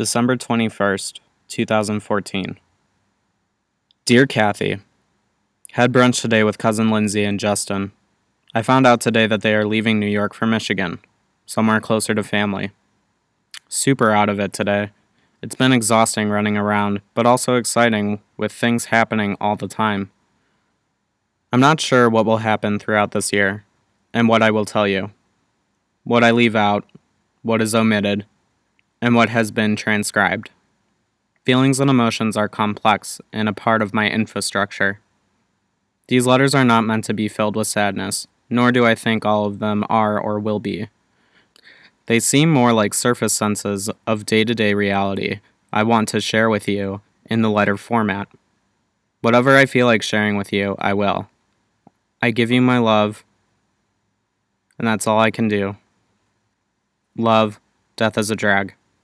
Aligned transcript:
December 0.00 0.34
21st, 0.34 1.20
2014. 1.48 2.58
Dear 4.06 4.26
Kathy, 4.26 4.78
Had 5.72 5.92
brunch 5.92 6.22
today 6.22 6.42
with 6.42 6.56
cousin 6.56 6.90
Lindsay 6.90 7.22
and 7.22 7.38
Justin. 7.38 7.92
I 8.54 8.62
found 8.62 8.86
out 8.86 9.02
today 9.02 9.26
that 9.26 9.42
they 9.42 9.54
are 9.54 9.66
leaving 9.66 10.00
New 10.00 10.06
York 10.06 10.32
for 10.32 10.46
Michigan, 10.46 11.00
somewhere 11.44 11.82
closer 11.82 12.14
to 12.14 12.22
family. 12.22 12.70
Super 13.68 14.10
out 14.10 14.30
of 14.30 14.40
it 14.40 14.54
today. 14.54 14.88
It's 15.42 15.54
been 15.54 15.70
exhausting 15.70 16.30
running 16.30 16.56
around, 16.56 17.02
but 17.12 17.26
also 17.26 17.56
exciting 17.56 18.22
with 18.38 18.52
things 18.52 18.86
happening 18.86 19.36
all 19.38 19.56
the 19.56 19.68
time. 19.68 20.10
I'm 21.52 21.60
not 21.60 21.78
sure 21.78 22.08
what 22.08 22.24
will 22.24 22.38
happen 22.38 22.78
throughout 22.78 23.10
this 23.10 23.34
year, 23.34 23.66
and 24.14 24.28
what 24.28 24.40
I 24.40 24.50
will 24.50 24.64
tell 24.64 24.88
you. 24.88 25.10
What 26.04 26.24
I 26.24 26.30
leave 26.30 26.56
out, 26.56 26.86
what 27.42 27.60
is 27.60 27.74
omitted, 27.74 28.24
and 29.00 29.14
what 29.14 29.28
has 29.28 29.50
been 29.50 29.76
transcribed. 29.76 30.50
Feelings 31.44 31.80
and 31.80 31.90
emotions 31.90 32.36
are 32.36 32.48
complex 32.48 33.20
and 33.32 33.48
a 33.48 33.52
part 33.52 33.82
of 33.82 33.94
my 33.94 34.10
infrastructure. 34.10 35.00
These 36.08 36.26
letters 36.26 36.54
are 36.54 36.64
not 36.64 36.84
meant 36.84 37.04
to 37.04 37.14
be 37.14 37.28
filled 37.28 37.56
with 37.56 37.66
sadness, 37.66 38.26
nor 38.48 38.72
do 38.72 38.84
I 38.84 38.94
think 38.94 39.24
all 39.24 39.46
of 39.46 39.58
them 39.58 39.84
are 39.88 40.20
or 40.20 40.38
will 40.38 40.60
be. 40.60 40.88
They 42.06 42.20
seem 42.20 42.50
more 42.50 42.72
like 42.72 42.92
surface 42.92 43.32
senses 43.32 43.88
of 44.06 44.26
day 44.26 44.44
to 44.44 44.54
day 44.54 44.74
reality 44.74 45.40
I 45.72 45.84
want 45.84 46.08
to 46.08 46.20
share 46.20 46.50
with 46.50 46.66
you 46.66 47.00
in 47.26 47.42
the 47.42 47.50
letter 47.50 47.76
format. 47.76 48.28
Whatever 49.20 49.56
I 49.56 49.66
feel 49.66 49.86
like 49.86 50.02
sharing 50.02 50.36
with 50.36 50.52
you, 50.52 50.74
I 50.78 50.94
will. 50.94 51.28
I 52.20 52.32
give 52.32 52.50
you 52.50 52.60
my 52.60 52.78
love, 52.78 53.24
and 54.78 54.88
that's 54.88 55.06
all 55.06 55.20
I 55.20 55.30
can 55.30 55.46
do. 55.46 55.76
Love, 57.16 57.60
death 57.96 58.18
is 58.18 58.30
a 58.30 58.36
drag. 58.36 58.74